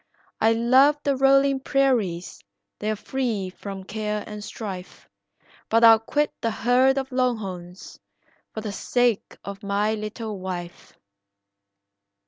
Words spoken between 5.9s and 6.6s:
quit the